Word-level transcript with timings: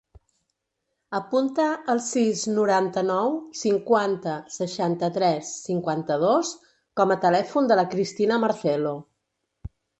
Apunta 1.17 1.65
el 1.93 2.01
sis, 2.05 2.45
noranta-nou, 2.55 3.37
cinquanta, 3.61 4.35
seixanta-tres, 4.57 5.53
cinquanta-dos 5.69 6.57
com 7.03 7.17
a 7.17 7.21
telèfon 7.29 7.73
de 7.73 7.81
la 7.83 7.89
Cristina 7.97 8.45
Marcelo. 8.49 8.99